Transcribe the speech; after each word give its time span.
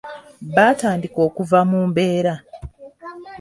Baatandika 0.55 1.19
okuva 1.27 1.59
mu 1.69 1.79
mbeera. 1.89 2.33